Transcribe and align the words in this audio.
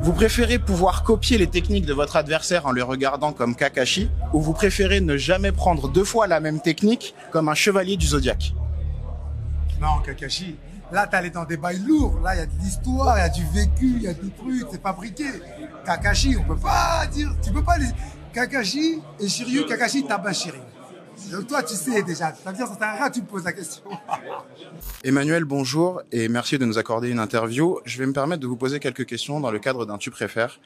Vous 0.00 0.12
préférez 0.12 0.58
pouvoir 0.58 1.02
copier 1.02 1.38
les 1.38 1.46
techniques 1.46 1.84
de 1.84 1.92
votre 1.92 2.16
adversaire 2.16 2.66
en 2.66 2.72
le 2.72 2.82
regardant 2.82 3.32
comme 3.32 3.54
Kakashi 3.54 4.10
ou 4.32 4.40
vous 4.40 4.54
préférez 4.54 5.00
ne 5.00 5.16
jamais 5.16 5.52
prendre 5.52 5.88
deux 5.88 6.04
fois 6.04 6.26
la 6.26 6.40
même 6.40 6.60
technique 6.60 7.14
comme 7.30 7.48
un 7.48 7.54
chevalier 7.54 7.96
du 7.96 8.06
zodiaque? 8.06 8.54
Non, 9.80 10.00
Kakashi. 10.04 10.56
Là, 10.90 11.08
allé 11.12 11.30
dans 11.30 11.44
des 11.44 11.56
bails 11.56 11.82
lourds. 11.86 12.20
Là, 12.22 12.34
il 12.34 12.38
y 12.38 12.40
a 12.42 12.46
de 12.46 12.52
l'histoire, 12.62 13.18
il 13.18 13.20
y 13.20 13.24
a 13.24 13.28
du 13.28 13.44
vécu, 13.52 13.92
il 13.96 14.02
y 14.02 14.08
a 14.08 14.14
des 14.14 14.30
trucs, 14.30 14.66
c'est 14.70 14.82
fabriqué. 14.82 15.24
Kakashi, 15.84 16.36
on 16.38 16.42
peut 16.42 16.60
pas 16.60 17.06
dire. 17.10 17.30
Tu 17.42 17.50
peux 17.50 17.64
pas 17.64 17.78
les. 17.78 17.86
Kakashi 18.32 19.00
et 19.20 19.28
Shiryu, 19.28 19.66
Kakashi 19.66 20.04
tabac 20.04 20.32
Shiryu. 20.32 20.60
Donc 21.30 21.46
toi, 21.46 21.62
tu 21.62 21.74
sais 21.74 22.02
déjà. 22.02 22.34
Ça 22.34 22.50
veut 22.50 22.56
dire, 22.56 22.66
ça 22.66 22.74
sert 22.74 22.88
à 22.88 22.94
rien, 22.94 23.10
tu 23.10 23.20
me 23.22 23.26
poses 23.26 23.44
la 23.44 23.52
question. 23.52 23.82
Emmanuel, 25.04 25.44
bonjour 25.44 26.02
et 26.10 26.28
merci 26.28 26.58
de 26.58 26.64
nous 26.64 26.78
accorder 26.78 27.10
une 27.10 27.18
interview. 27.18 27.78
Je 27.84 27.98
vais 27.98 28.06
me 28.06 28.12
permettre 28.12 28.40
de 28.40 28.46
vous 28.46 28.56
poser 28.56 28.80
quelques 28.80 29.06
questions 29.06 29.40
dans 29.40 29.50
le 29.50 29.58
cadre 29.58 29.86
d'un 29.86 29.98
tu 29.98 30.10
préfères. 30.10 30.60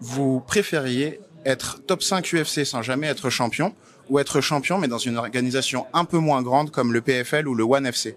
Vous 0.00 0.40
préfériez 0.40 1.20
être 1.44 1.84
top 1.86 2.02
5 2.02 2.32
UFC 2.32 2.64
sans 2.64 2.82
jamais 2.82 3.06
être 3.08 3.30
champion 3.30 3.74
ou 4.08 4.18
être 4.18 4.40
champion 4.40 4.78
mais 4.78 4.88
dans 4.88 4.98
une 4.98 5.16
organisation 5.16 5.86
un 5.92 6.04
peu 6.04 6.18
moins 6.18 6.42
grande 6.42 6.70
comme 6.70 6.92
le 6.92 7.00
PFL 7.00 7.46
ou 7.48 7.54
le 7.54 7.64
One 7.64 7.86
FC 7.86 8.16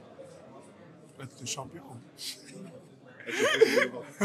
Être 1.22 1.48
champion. 1.48 1.82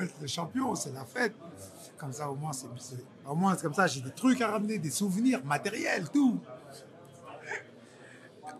être 0.00 0.26
champion, 0.26 0.74
c'est 0.74 0.92
la 0.94 1.04
fête. 1.04 1.34
Comme 1.98 2.12
ça, 2.12 2.30
au 2.30 2.34
moins, 2.34 2.52
c'est, 2.52 2.66
au 3.26 3.34
moins, 3.34 3.54
c'est 3.56 3.62
comme 3.62 3.74
ça, 3.74 3.86
j'ai 3.86 4.00
des 4.00 4.10
trucs 4.10 4.40
à 4.42 4.48
ramener, 4.48 4.78
des 4.78 4.90
souvenirs 4.90 5.40
matériels, 5.44 6.08
tout. 6.12 6.38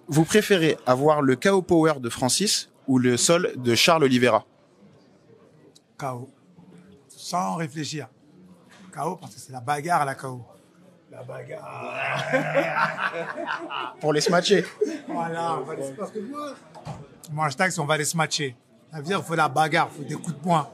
Vous 0.08 0.24
préférez 0.24 0.78
avoir 0.86 1.20
le 1.20 1.36
KO 1.36 1.62
Power 1.62 1.94
de 2.00 2.08
Francis 2.08 2.70
ou 2.86 2.98
le 2.98 3.16
sol 3.16 3.52
de 3.56 3.74
Charles 3.74 4.04
Oliveira 4.04 4.44
KO. 5.98 6.28
Sans 7.08 7.56
réfléchir. 7.56 8.08
KO 8.92 9.16
parce 9.16 9.34
que 9.34 9.40
c'est 9.40 9.52
la 9.52 9.60
bagarre, 9.60 10.04
la 10.04 10.14
KO. 10.14 10.44
La 11.10 11.22
bagarre. 11.22 12.24
Pour 14.00 14.12
les 14.12 14.20
smatcher. 14.20 14.64
Voilà, 15.08 15.58
on 15.58 15.64
va 15.64 15.74
les... 15.74 15.90
parce 15.92 16.10
que 16.10 16.20
moi, 16.20 16.54
mon 17.32 17.42
hashtag, 17.42 17.70
c'est 17.70 17.80
on 17.80 17.86
va 17.86 17.94
aller 17.94 18.04
se 18.04 18.16
matcher. 18.16 18.56
Ça 18.90 18.98
veut 18.98 19.04
dire 19.04 19.18
qu'il 19.18 19.26
faut 19.26 19.34
la 19.34 19.48
bagarre, 19.48 19.88
il 19.92 20.02
faut 20.02 20.08
des 20.08 20.14
coups 20.14 20.36
de 20.36 20.42
poing. 20.42 20.68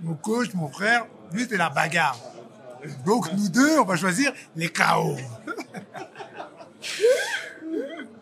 Mon 0.00 0.14
coach, 0.14 0.54
mon 0.54 0.68
frère, 0.68 1.06
lui, 1.32 1.46
c'est 1.48 1.56
la 1.56 1.70
bagarre. 1.70 2.18
Donc, 3.04 3.32
nous 3.32 3.48
deux, 3.48 3.78
on 3.78 3.84
va 3.84 3.96
choisir 3.96 4.32
les 4.56 4.68
KO. 4.68 5.16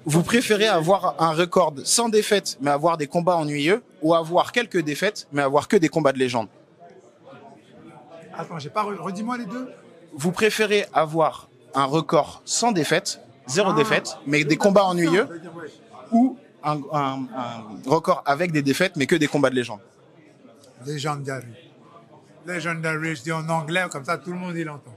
Vous 0.05 0.23
préférez 0.23 0.67
avoir 0.69 1.15
un 1.23 1.33
record 1.33 1.75
sans 1.85 2.09
défaite 2.09 2.59
mais 2.61 2.71
avoir 2.71 2.97
des 2.97 3.07
combats 3.07 3.37
ennuyeux 3.37 3.83
ou 4.03 4.15
avoir 4.15 4.51
quelques 4.53 4.81
défaites 4.81 5.29
mais 5.33 5.43
avoir 5.43 5.69
que 5.69 5.77
des 5.77 5.89
combats 5.89 6.13
de 6.13 6.19
légende? 6.19 6.49
Attends, 8.37 8.59
j'ai 8.59 8.71
pas... 8.71 8.83
re- 8.85 8.97
Redis-moi 8.99 9.39
les 9.39 9.47
deux. 9.47 9.71
Vous 10.15 10.33
préférez 10.33 10.87
avoir 10.93 11.49
un 11.75 11.85
record 11.85 12.43
sans 12.45 12.73
défaite, 12.73 13.21
zéro 13.47 13.71
Ah. 13.73 13.77
défaite, 13.77 14.17
mais 14.27 14.45
des 14.45 14.57
combats 14.57 14.85
ennuyeux 14.85 15.25
dire, 15.41 15.57
ouais. 15.57 15.69
ou 16.11 16.37
un, 16.65 16.77
un- 16.93 17.27
un 17.37 17.91
record 17.91 18.23
avec 18.27 18.53
des 18.53 18.63
défaites 18.63 18.97
mais 18.97 19.07
que 19.07 19.17
des 19.17 19.29
combats 19.29 19.51
de 19.51 19.55
légende? 19.57 19.81
Legendary. 20.87 21.47
Legendary, 22.47 23.17
je 23.17 23.23
dis 23.23 23.33
en 23.33 23.49
anglais, 23.49 23.85
comme 23.91 24.05
ça, 24.05 24.19
tout 24.19 24.33
le 24.33 24.39
monde, 24.39 24.57
il 24.57 24.69
entend. 24.69 24.95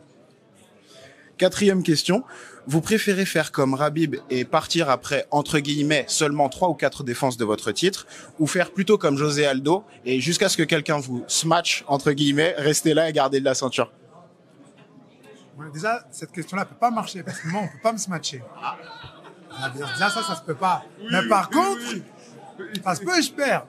Quatrième 1.38 1.84
question. 1.84 2.24
Vous 2.68 2.82
préférez 2.82 3.26
faire 3.26 3.52
comme 3.52 3.74
Rabib 3.74 4.16
et 4.30 4.46
partir 4.46 4.90
après, 4.90 5.28
entre 5.32 5.60
guillemets, 5.60 6.06
seulement 6.08 6.50
trois 6.50 6.70
ou 6.70 6.74
quatre 6.74 7.04
défenses 7.04 7.38
de 7.38 7.46
votre 7.46 7.72
titre, 7.72 8.08
ou 8.40 8.48
faire 8.48 8.72
plutôt 8.72 8.98
comme 8.98 9.18
José 9.18 9.46
Aldo 9.46 9.84
et 10.06 10.20
jusqu'à 10.20 10.50
ce 10.50 10.58
que 10.58 10.64
quelqu'un 10.64 10.98
vous 10.98 11.24
smatch, 11.28 11.84
entre 11.88 12.12
guillemets, 12.14 12.56
rester 12.58 12.94
là 12.94 13.10
et 13.10 13.14
garder 13.14 13.40
de 13.40 13.46
la 13.46 13.54
ceinture? 13.54 13.92
Ouais, 15.58 15.68
déjà, 15.74 16.06
cette 16.10 16.32
question-là 16.32 16.64
ne 16.64 16.70
peut 16.70 16.76
pas 16.80 16.90
marcher 16.90 17.22
parce 17.22 17.40
que 17.40 17.48
moi, 17.50 17.62
on 17.62 17.66
ne 17.66 17.70
peut 17.70 17.84
pas 17.84 17.94
me 17.94 17.98
se 17.98 18.10
matcher. 18.10 18.42
Ça 19.60 19.70
veut 19.70 19.78
dire, 19.78 19.88
Déjà, 19.94 20.10
ça, 20.10 20.24
ça 20.24 20.36
se 20.36 20.42
peut 20.42 20.56
pas. 20.56 20.84
Mais 21.12 21.28
par 21.28 21.50
contre, 21.50 21.82
ça 22.84 22.96
se 22.96 23.02
peut, 23.02 23.22
je 23.22 23.32
perds. 23.32 23.68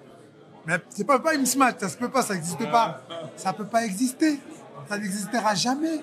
Mais 0.66 0.78
c'est 0.90 1.04
pas, 1.04 1.20
pas 1.20 1.34
une 1.34 1.46
smash, 1.46 1.74
ça 1.78 1.88
se 1.88 1.96
peut 1.96 2.08
pas, 2.08 2.22
ça 2.22 2.34
n'existe 2.34 2.70
pas. 2.70 3.02
Ça 3.36 3.52
peut 3.52 3.66
pas 3.66 3.84
exister. 3.84 4.38
Ça 4.88 4.98
n'existera 4.98 5.54
jamais. 5.54 6.00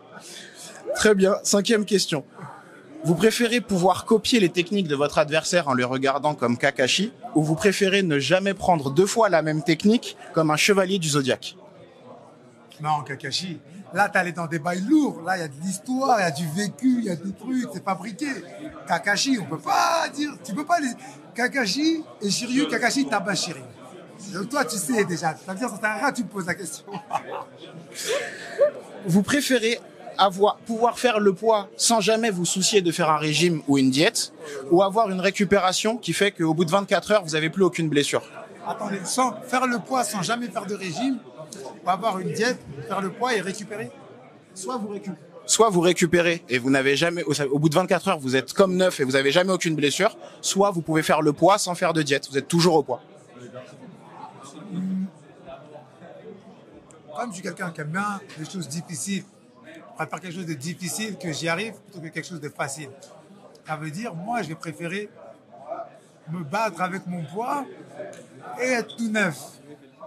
Très 0.94 1.14
bien. 1.14 1.36
Cinquième 1.42 1.84
question. 1.84 2.24
Vous 3.04 3.14
préférez 3.14 3.62
pouvoir 3.62 4.04
copier 4.04 4.40
les 4.40 4.50
techniques 4.50 4.86
de 4.86 4.94
votre 4.94 5.18
adversaire 5.18 5.68
en 5.68 5.72
le 5.72 5.86
regardant 5.86 6.34
comme 6.34 6.58
Kakashi, 6.58 7.12
ou 7.34 7.42
vous 7.42 7.54
préférez 7.54 8.02
ne 8.02 8.18
jamais 8.18 8.52
prendre 8.52 8.90
deux 8.90 9.06
fois 9.06 9.30
la 9.30 9.40
même 9.40 9.62
technique 9.62 10.18
comme 10.34 10.50
un 10.50 10.56
chevalier 10.56 10.98
du 10.98 11.08
zodiaque? 11.08 11.56
Non, 12.82 13.02
Kakashi. 13.02 13.58
Là, 13.92 14.08
t'es 14.08 14.18
allé 14.18 14.32
dans 14.32 14.46
des 14.46 14.58
bails 14.58 14.84
lourds. 14.88 15.22
Là, 15.22 15.36
il 15.36 15.40
y 15.40 15.42
a 15.42 15.48
de 15.48 15.60
l'histoire, 15.62 16.18
il 16.20 16.22
y 16.22 16.26
a 16.26 16.30
du 16.30 16.46
vécu, 16.48 16.98
il 16.98 17.04
y 17.04 17.10
a 17.10 17.16
des 17.16 17.32
trucs, 17.32 17.68
c'est 17.72 17.84
fabriqué. 17.84 18.28
Kakashi, 18.86 19.38
on 19.40 19.46
peut 19.46 19.58
pas 19.58 20.08
dire. 20.14 20.32
Tu 20.44 20.54
peux 20.54 20.64
pas 20.64 20.80
les. 20.80 20.90
Kakashi 21.34 22.02
et 22.20 22.30
Shiryu, 22.30 22.68
Kakashi 22.68 23.06
tabac 23.06 23.34
Shiryu. 23.34 23.62
Donc 24.32 24.48
toi, 24.48 24.64
tu 24.64 24.76
sais 24.76 25.04
déjà. 25.04 25.34
Ça 25.34 25.52
veut 25.52 25.58
dire, 25.58 25.68
ça 25.68 25.76
sert 25.76 25.90
à 25.90 25.94
rien, 25.94 26.12
tu 26.12 26.22
me 26.22 26.28
poses 26.28 26.46
la 26.46 26.54
question. 26.54 26.84
Vous 29.06 29.22
préférez 29.22 29.80
avoir, 30.18 30.58
pouvoir 30.58 30.98
faire 30.98 31.18
le 31.18 31.32
poids 31.32 31.68
sans 31.76 32.00
jamais 32.00 32.30
vous 32.30 32.44
soucier 32.44 32.82
de 32.82 32.92
faire 32.92 33.10
un 33.10 33.16
régime 33.16 33.62
ou 33.66 33.78
une 33.78 33.90
diète, 33.90 34.32
ou 34.70 34.82
avoir 34.82 35.10
une 35.10 35.20
récupération 35.20 35.96
qui 35.96 36.12
fait 36.12 36.30
qu'au 36.30 36.52
bout 36.52 36.64
de 36.64 36.70
24 36.70 37.12
heures, 37.12 37.24
vous 37.24 37.30
n'avez 37.30 37.48
plus 37.48 37.64
aucune 37.64 37.88
blessure? 37.88 38.22
Attendez, 38.66 39.00
sans 39.04 39.40
faire 39.42 39.66
le 39.66 39.78
poids 39.78 40.04
sans 40.04 40.22
jamais 40.22 40.48
faire 40.48 40.66
de 40.66 40.74
régime, 40.74 41.18
ou 41.84 41.90
avoir 41.90 42.18
une 42.18 42.32
diète, 42.32 42.58
faire 42.86 43.00
le 43.00 43.10
poids 43.10 43.34
et 43.34 43.40
récupérer. 43.40 43.90
Soit 44.54 44.76
vous 44.78 44.88
récupérez. 44.88 45.18
Soit 45.46 45.70
vous 45.70 45.80
récupérez 45.80 46.44
et 46.48 46.58
vous 46.58 46.70
n'avez 46.70 46.96
jamais, 46.96 47.24
au 47.24 47.32
au 47.32 47.58
bout 47.58 47.68
de 47.68 47.74
24 47.74 48.08
heures, 48.08 48.18
vous 48.18 48.36
êtes 48.36 48.52
comme 48.52 48.76
neuf 48.76 49.00
et 49.00 49.04
vous 49.04 49.12
n'avez 49.12 49.32
jamais 49.32 49.52
aucune 49.52 49.74
blessure, 49.74 50.16
soit 50.40 50.70
vous 50.70 50.82
pouvez 50.82 51.02
faire 51.02 51.22
le 51.22 51.32
poids 51.32 51.58
sans 51.58 51.74
faire 51.74 51.92
de 51.92 52.02
diète, 52.02 52.28
vous 52.30 52.38
êtes 52.38 52.48
toujours 52.48 52.76
au 52.76 52.82
poids. 52.82 53.02
Comme 57.16 57.30
je 57.30 57.34
suis 57.34 57.42
quelqu'un 57.42 57.70
qui 57.70 57.80
aime 57.80 57.88
bien 57.88 58.20
les 58.38 58.44
choses 58.44 58.68
difficiles, 58.68 59.24
je 59.66 59.94
préfère 59.96 60.20
quelque 60.20 60.34
chose 60.34 60.46
de 60.46 60.54
difficile 60.54 61.18
que 61.18 61.32
j'y 61.32 61.48
arrive 61.48 61.74
plutôt 61.74 62.00
que 62.00 62.08
quelque 62.08 62.26
chose 62.26 62.40
de 62.40 62.48
facile. 62.48 62.88
Ça 63.66 63.76
veut 63.76 63.90
dire, 63.90 64.14
moi, 64.14 64.42
je 64.42 64.48
vais 64.48 64.54
préférer 64.54 65.10
me 66.30 66.42
battre 66.44 66.80
avec 66.80 67.06
mon 67.06 67.22
poids 67.24 67.66
et 68.60 68.68
être 68.68 68.96
tout 68.96 69.10
neuf. 69.10 69.36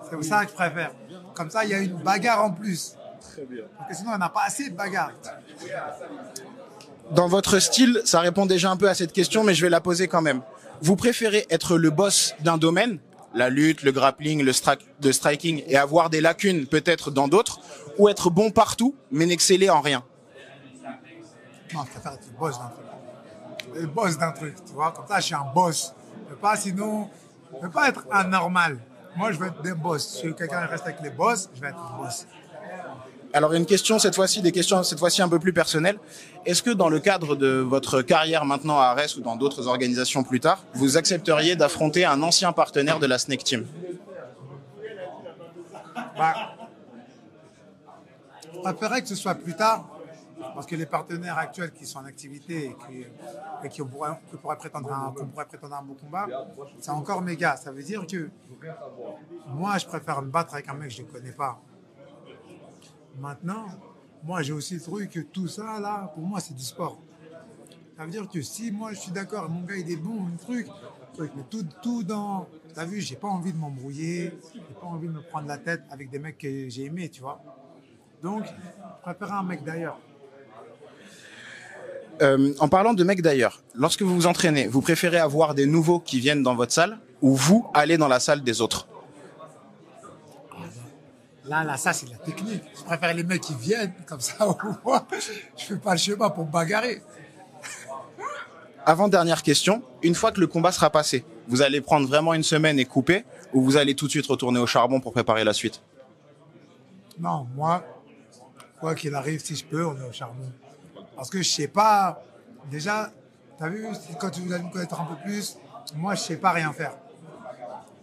C'est 0.10 0.24
ça 0.24 0.46
que 0.46 0.52
je 0.52 0.56
préfère. 0.56 0.92
Comme 1.34 1.50
ça, 1.50 1.64
il 1.64 1.72
y 1.72 1.74
a 1.74 1.80
une 1.80 1.94
bagarre 1.98 2.44
en 2.44 2.52
plus. 2.52 2.96
Parce 3.78 3.90
que 3.90 3.96
sinon, 3.96 4.12
on 4.14 4.18
n'a 4.18 4.30
pas 4.30 4.44
assez 4.46 4.70
de 4.70 4.76
bagarre. 4.76 5.12
Dans 7.12 7.28
votre 7.28 7.60
style, 7.60 8.02
ça 8.06 8.20
répond 8.22 8.46
déjà 8.46 8.72
un 8.72 8.78
peu 8.78 8.88
à 8.88 8.94
cette 8.96 9.14
question, 9.14 9.44
mais 9.44 9.54
je 9.54 9.62
vais 9.62 9.70
la 9.70 9.82
poser 9.82 10.08
quand 10.08 10.22
même. 10.22 10.42
Vous 10.82 10.96
préférez 10.96 11.46
être 11.50 11.78
le 11.78 11.90
boss 11.90 12.36
d'un 12.42 12.58
domaine, 12.58 13.00
la 13.34 13.50
lutte, 13.50 13.84
le 13.84 13.92
grappling, 13.92 14.44
le, 14.44 14.52
stri- 14.52 14.80
le 15.02 15.12
striking, 15.12 15.64
et 15.68 15.78
avoir 15.78 16.10
des 16.10 16.22
lacunes 16.22 16.66
peut-être 16.68 17.12
dans 17.12 17.28
d'autres, 17.28 17.60
ou 17.98 18.10
être 18.10 18.30
bon 18.30 18.52
partout, 18.52 18.96
mais 19.12 19.26
n'exceller 19.26 19.70
en 19.70 19.82
rien? 19.82 20.04
Non, 21.74 21.84
je 21.86 21.92
préfère 21.92 22.14
être 22.14 22.28
le 22.32 22.38
boss 22.38 22.58
d'un 22.60 22.70
truc. 22.70 22.86
Le 23.76 23.88
boss 23.88 24.18
d'un 24.18 24.32
truc, 24.32 24.56
tu 24.66 24.74
vois? 24.74 24.92
Comme 24.92 25.08
ça, 25.08 25.20
je 25.20 25.26
suis 25.26 25.36
un 25.36 25.46
boss. 25.54 25.94
Je 26.26 26.30
peux 26.34 26.40
pas, 26.40 26.56
sinon, 26.56 27.10
je 27.54 27.60
peux 27.60 27.72
pas 27.72 27.90
être 27.90 28.06
un 28.12 28.26
normal. 28.26 28.80
Moi, 29.16 29.32
je 29.32 29.38
veux 29.38 29.48
être 29.48 29.62
des 29.62 29.74
boss. 29.74 30.22
Si 30.22 30.34
quelqu'un 30.34 30.66
reste 30.66 30.86
avec 30.86 31.02
les 31.02 31.10
boss, 31.10 31.50
je 31.56 31.62
vais 31.62 31.70
être 31.70 31.94
boss. 31.98 32.26
Alors 33.36 33.54
une 33.54 33.66
question 33.66 33.98
cette 33.98 34.14
fois-ci, 34.14 34.44
des 34.44 34.52
questions 34.52 34.84
cette 34.84 35.00
fois-ci 35.00 35.24
un 35.24 35.28
peu 35.28 35.40
plus 35.40 35.54
personnelles. 35.54 35.98
Est-ce 36.46 36.62
que 36.62 36.70
dans 36.70 36.88
le 36.88 37.00
cadre 37.00 37.36
de 37.36 37.48
votre 37.48 38.04
carrière 38.04 38.46
maintenant 38.46 38.80
à 38.80 38.86
Arès 38.86 39.16
ou 39.16 39.22
dans 39.22 39.36
d'autres 39.36 39.68
organisations 39.68 40.24
plus 40.24 40.40
tard, 40.40 40.64
vous 40.76 40.98
accepteriez 40.98 41.56
d'affronter 41.56 42.06
un 42.06 42.22
ancien 42.22 42.54
partenaire 42.54 43.00
de 43.00 43.08
la 43.08 43.18
Snake 43.18 43.44
Team? 43.44 43.66
Bah, 46.16 46.36
je 48.54 48.60
préférerais 48.60 49.02
que 49.02 49.08
ce 49.08 49.16
soit 49.16 49.34
plus 49.34 49.56
tard, 49.56 49.84
parce 50.54 50.66
que 50.66 50.76
les 50.76 50.86
partenaires 50.86 51.38
actuels 51.38 51.72
qui 51.72 51.86
sont 51.86 52.00
en 52.00 52.06
activité 52.06 52.76
et 53.64 53.70
qui, 53.70 53.82
pourraient, 53.82 54.18
prétendre 54.58 54.94
un, 54.94 55.12
pourrait 55.12 55.46
prétendre 55.46 55.76
un 55.76 55.84
bon 55.84 55.96
combat, 55.96 56.28
c'est 56.80 56.92
encore 56.92 57.22
méga. 57.22 57.56
Ça 57.56 57.72
veut 57.72 57.84
dire 57.84 58.06
que 58.06 58.30
moi, 59.48 59.78
je 59.78 59.86
préfère 59.86 60.22
me 60.22 60.30
battre 60.30 60.54
avec 60.54 60.70
un 60.70 60.74
mec 60.74 60.90
que 60.90 60.96
je 60.96 61.02
ne 61.02 61.08
connais 61.08 61.32
pas. 61.32 61.60
Maintenant, 63.18 63.66
moi, 64.24 64.42
j'ai 64.42 64.54
aussi 64.54 64.80
truc 64.80 65.12
que 65.12 65.20
tout 65.20 65.48
ça, 65.48 65.80
là, 65.80 66.12
pour 66.16 66.24
moi, 66.24 66.40
c'est 66.40 66.54
du 66.54 66.64
sport. 66.64 67.00
Ça 67.98 68.06
veut 68.06 68.12
dire 68.12 68.28
que 68.28 68.42
si 68.42 68.72
moi, 68.72 68.94
je 68.94 69.00
suis 69.00 69.12
d'accord, 69.12 69.50
mon 69.50 69.62
gars, 69.62 69.76
il 69.76 69.90
est 69.92 69.98
bon, 69.98 70.26
un 70.26 70.38
truc, 70.38 70.68
mais 71.20 71.44
tout, 71.50 71.66
tout 71.82 72.04
dans... 72.04 72.48
T'as 72.74 72.86
vu, 72.86 73.02
j'ai 73.02 73.16
pas 73.16 73.28
envie 73.28 73.54
de 73.54 73.58
m'embrouiller, 73.58 74.34
j'ai 74.52 74.76
pas 74.80 74.88
envie 74.88 75.08
de 75.08 75.14
me 75.14 75.22
prendre 75.22 75.48
la 75.48 75.60
tête 75.60 75.84
avec 75.92 76.10
des 76.10 76.18
mecs 76.18 76.40
que 76.40 76.70
j'ai 76.70 76.86
aimés, 76.86 77.10
tu 77.10 77.22
vois. 77.22 77.40
Donc, 78.24 78.46
préfère 79.04 79.34
un 79.34 79.44
mec 79.44 79.64
d'ailleurs. 79.64 80.00
Euh, 82.24 82.54
En 82.60 82.70
parlant 82.70 82.94
de 82.94 83.04
mecs 83.04 83.22
d'ailleurs, 83.22 83.62
lorsque 83.76 84.02
vous 84.02 84.16
vous 84.16 84.28
entraînez, 84.28 84.68
vous 84.68 84.82
préférez 84.82 85.18
avoir 85.18 85.54
des 85.54 85.66
nouveaux 85.66 86.00
qui 86.00 86.20
viennent 86.20 86.42
dans 86.42 86.56
votre 86.56 86.72
salle 86.72 87.00
ou 87.22 87.36
vous 87.36 87.68
aller 87.74 87.98
dans 87.98 88.08
la 88.08 88.20
salle 88.20 88.44
des 88.44 88.62
autres? 88.62 88.88
Là, 91.46 91.66
là, 91.66 91.76
ça, 91.76 91.92
c'est 91.92 92.06
de 92.06 92.12
la 92.12 92.18
technique. 92.20 92.64
Je 92.78 92.84
préfère 92.84 93.14
les 93.14 93.24
mecs 93.24 93.42
qui 93.42 93.54
viennent, 93.56 93.94
comme 94.08 94.22
ça, 94.22 94.48
au 94.48 94.56
moins, 94.86 95.06
je 95.58 95.64
fais 95.66 95.76
pas 95.76 95.92
le 95.92 95.98
chemin 95.98 96.30
pour 96.30 96.46
me 96.46 96.52
bagarrer. 96.52 97.02
Avant-dernière 98.86 99.44
question, 99.44 99.84
une 100.02 100.16
fois 100.16 100.32
que 100.32 100.40
le 100.40 100.48
combat 100.48 100.72
sera 100.72 100.90
passé, 100.90 101.26
vous 101.48 101.62
allez 101.62 101.82
prendre 101.82 102.08
vraiment 102.08 102.34
une 102.34 102.44
semaine 102.44 102.80
et 102.80 102.86
couper, 102.86 103.26
ou 103.54 103.62
vous 103.62 103.76
allez 103.76 103.96
tout 103.96 104.06
de 104.06 104.12
suite 104.12 104.28
retourner 104.28 104.60
au 104.60 104.68
charbon 104.68 105.02
pour 105.02 105.12
préparer 105.12 105.44
la 105.44 105.54
suite? 105.54 105.82
Non, 107.20 107.46
moi, 107.56 107.86
quoi 108.80 108.96
qu'il 108.96 109.14
arrive, 109.14 109.44
si 109.44 109.56
je 109.56 109.66
peux, 109.66 109.86
on 109.86 109.98
est 109.98 110.08
au 110.10 110.12
charbon. 110.14 110.50
Parce 111.16 111.30
que 111.30 111.42
je 111.42 111.50
sais 111.50 111.68
pas, 111.68 112.22
déjà, 112.70 113.12
t'as 113.58 113.70
vu, 113.70 113.88
quand 114.20 114.30
tu 114.30 114.42
voulais 114.42 114.60
me 114.60 114.70
connaître 114.70 115.00
un 115.00 115.06
peu 115.06 115.16
plus, 115.24 115.58
moi, 115.96 116.16
je 116.16 116.22
sais 116.22 116.38
pas 116.38 116.52
rien 116.52 116.72
faire. 116.74 116.94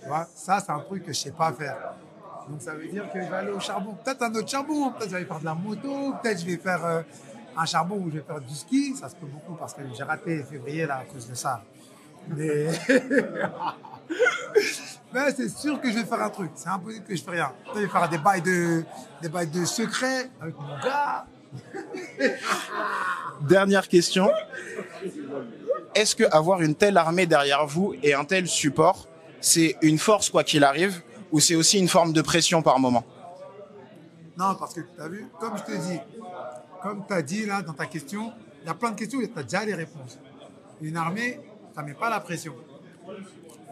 Tu 0.00 0.06
vois, 0.06 0.26
ça, 0.34 0.60
c'est 0.60 0.72
un 0.72 0.80
truc 0.80 1.04
que 1.04 1.12
je 1.12 1.18
sais 1.18 1.32
pas 1.32 1.52
faire. 1.52 1.76
Donc, 2.48 2.62
ça 2.62 2.74
veut 2.74 2.88
dire 2.88 3.10
que 3.12 3.20
je 3.22 3.28
vais 3.28 3.36
aller 3.36 3.52
au 3.52 3.60
charbon. 3.60 3.96
Peut-être 4.02 4.22
un 4.22 4.34
autre 4.34 4.48
charbon, 4.48 4.90
peut-être 4.90 5.10
je 5.10 5.16
vais 5.16 5.24
faire 5.24 5.40
de 5.40 5.44
la 5.44 5.54
moto, 5.54 6.14
peut-être 6.22 6.40
je 6.40 6.46
vais 6.46 6.56
faire 6.56 6.84
euh, 6.84 7.02
un 7.56 7.64
charbon 7.64 7.96
où 7.96 8.10
je 8.10 8.16
vais 8.18 8.24
faire 8.24 8.40
du 8.40 8.54
ski. 8.54 8.94
Ça 8.96 9.08
se 9.08 9.16
peut 9.16 9.26
beaucoup 9.26 9.54
parce 9.54 9.74
que 9.74 9.82
j'ai 9.96 10.02
raté 10.02 10.42
février 10.42 10.86
là 10.86 10.98
à 10.98 11.04
cause 11.04 11.28
de 11.28 11.34
ça. 11.34 11.62
Mais, 12.28 12.68
mais 15.12 15.32
c'est 15.32 15.48
sûr 15.48 15.80
que 15.80 15.90
je 15.90 15.98
vais 15.98 16.04
faire 16.04 16.22
un 16.22 16.30
truc. 16.30 16.50
C'est 16.54 16.68
impossible 16.68 17.04
que 17.04 17.16
je 17.16 17.22
fais 17.22 17.30
rien. 17.32 17.52
Je 17.74 17.80
vais 17.80 17.88
faire 17.88 18.08
des 18.08 18.18
bails 18.18 18.42
de, 18.42 18.84
des 19.22 19.28
de 19.46 19.64
secret 19.64 20.30
avec 20.40 20.58
mon 20.58 20.78
gars. 20.78 21.26
Dernière 23.42 23.88
question. 23.88 24.30
Est-ce 25.94 26.14
que 26.14 26.24
avoir 26.30 26.62
une 26.62 26.74
telle 26.74 26.96
armée 26.96 27.26
derrière 27.26 27.66
vous 27.66 27.94
et 28.02 28.14
un 28.14 28.24
tel 28.24 28.46
support, 28.46 29.08
c'est 29.40 29.76
une 29.82 29.98
force 29.98 30.30
quoi 30.30 30.44
qu'il 30.44 30.64
arrive, 30.64 31.02
ou 31.32 31.40
c'est 31.40 31.54
aussi 31.54 31.78
une 31.78 31.88
forme 31.88 32.12
de 32.12 32.22
pression 32.22 32.62
par 32.62 32.78
moment? 32.78 33.04
Non, 34.38 34.54
parce 34.54 34.74
que 34.74 34.80
tu 34.80 35.00
as 35.00 35.08
vu, 35.08 35.26
comme 35.38 35.56
je 35.56 35.62
te 35.64 35.72
dis, 35.72 35.98
comme 36.82 37.04
tu 37.06 37.12
as 37.12 37.22
dit 37.22 37.46
là 37.46 37.62
dans 37.62 37.74
ta 37.74 37.86
question, 37.86 38.32
il 38.62 38.66
y 38.66 38.70
a 38.70 38.74
plein 38.74 38.90
de 38.90 38.98
questions 38.98 39.18
où 39.18 39.26
tu 39.26 39.38
as 39.38 39.42
déjà 39.42 39.64
les 39.64 39.74
réponses. 39.74 40.18
Une 40.80 40.96
armée, 40.96 41.40
ça 41.74 41.82
ne 41.82 41.88
met 41.88 41.94
pas 41.94 42.10
la 42.10 42.20
pression. 42.20 42.54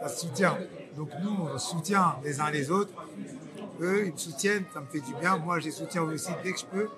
Ça 0.01 0.09
soutient. 0.09 0.57
Donc 0.95 1.09
nous, 1.23 1.35
on 1.53 1.57
soutient 1.57 2.17
les 2.23 2.39
uns 2.39 2.51
les 2.51 2.69
autres. 2.69 2.93
Eux, 3.81 4.07
ils 4.07 4.13
me 4.13 4.17
soutiennent, 4.17 4.65
ça 4.73 4.81
me 4.81 4.87
fait 4.87 4.99
du 4.99 5.13
bien. 5.15 5.37
Moi, 5.37 5.59
je 5.59 5.65
les 5.65 5.71
soutiens 5.71 6.03
aussi 6.03 6.31
dès 6.43 6.51
que 6.51 6.59
je 6.59 6.65
peux. 6.65 6.89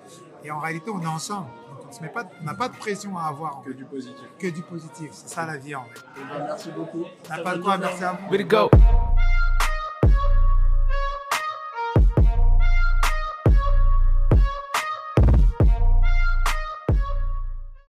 Et 0.44 0.50
en 0.50 0.58
réalité, 0.58 0.90
on 0.90 1.00
est 1.00 1.06
ensemble. 1.06 1.46
Donc 1.70 1.86
on 1.88 1.92
se 1.92 2.02
met 2.02 2.08
pas, 2.08 2.24
on 2.40 2.44
n'a 2.44 2.54
pas 2.54 2.68
de 2.68 2.76
pression 2.76 3.16
à 3.16 3.24
avoir. 3.24 3.62
Que 3.64 3.72
du 3.72 3.84
positif. 3.84 4.26
Que 4.38 4.48
du 4.48 4.62
positif. 4.62 5.10
C'est 5.12 5.28
ça 5.28 5.46
la 5.46 5.56
vie 5.56 5.74
en 5.74 5.84
fait. 5.84 6.00
merci 6.38 6.70
beaucoup. 6.70 7.04
T'as 7.22 7.42
pas 7.42 7.56
de 7.56 7.62
quoi, 7.62 7.78
merci 7.78 8.04
à 8.04 8.12
vous. 8.12 8.28